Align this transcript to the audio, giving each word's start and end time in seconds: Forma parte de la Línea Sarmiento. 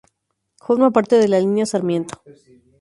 Forma 0.61 0.89
parte 0.89 1.15
de 1.17 1.27
la 1.27 1.39
Línea 1.39 1.67
Sarmiento. 1.67 2.23